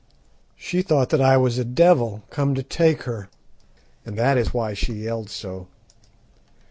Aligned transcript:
She 0.55 0.81
thought 0.81 1.09
that 1.11 1.21
I 1.21 1.37
was 1.37 1.59
a 1.59 1.63
devil 1.63 2.23
come 2.31 2.55
to 2.55 2.63
take 2.63 3.03
her, 3.03 3.29
and 4.03 4.17
that 4.17 4.35
is 4.35 4.51
why 4.51 4.73
she 4.73 4.93
yelled 4.93 5.29
so. 5.29 5.67